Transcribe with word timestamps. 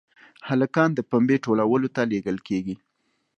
هلکان 0.49 0.89
د 0.93 0.99
پنبې 1.09 1.37
ټولولو 1.45 1.87
ته 1.95 2.01
لېږل 2.11 2.37
کېږي. 2.47 2.75